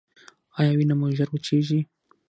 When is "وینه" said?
0.77-0.95